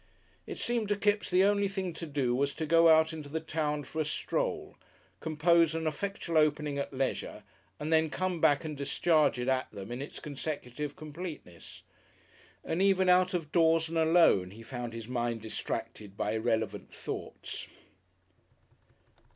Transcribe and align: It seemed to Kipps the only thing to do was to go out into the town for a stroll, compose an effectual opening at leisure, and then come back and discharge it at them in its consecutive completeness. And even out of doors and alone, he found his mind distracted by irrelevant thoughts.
It 0.47 0.57
seemed 0.57 0.89
to 0.89 0.95
Kipps 0.95 1.29
the 1.29 1.43
only 1.43 1.67
thing 1.67 1.93
to 1.93 2.07
do 2.07 2.33
was 2.33 2.55
to 2.55 2.65
go 2.65 2.89
out 2.89 3.13
into 3.13 3.29
the 3.29 3.39
town 3.39 3.83
for 3.83 4.01
a 4.01 4.03
stroll, 4.03 4.75
compose 5.19 5.75
an 5.75 5.85
effectual 5.85 6.39
opening 6.39 6.79
at 6.79 6.91
leisure, 6.91 7.43
and 7.79 7.93
then 7.93 8.09
come 8.09 8.41
back 8.41 8.65
and 8.65 8.75
discharge 8.75 9.37
it 9.37 9.47
at 9.47 9.69
them 9.69 9.91
in 9.91 10.01
its 10.01 10.19
consecutive 10.19 10.95
completeness. 10.95 11.83
And 12.63 12.81
even 12.81 13.09
out 13.09 13.35
of 13.35 13.51
doors 13.51 13.89
and 13.89 13.97
alone, 13.99 14.49
he 14.49 14.63
found 14.63 14.93
his 14.93 15.07
mind 15.07 15.43
distracted 15.43 16.17
by 16.17 16.31
irrelevant 16.31 16.91
thoughts. 16.91 17.67